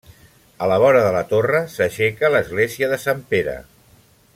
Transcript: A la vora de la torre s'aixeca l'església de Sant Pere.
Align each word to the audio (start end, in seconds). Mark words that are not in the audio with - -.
A 0.67 0.69
la 0.71 0.77
vora 0.83 1.03
de 1.07 1.11
la 1.17 1.21
torre 1.35 1.61
s'aixeca 1.75 2.33
l'església 2.37 2.91
de 2.95 3.01
Sant 3.07 3.23
Pere. 3.35 3.59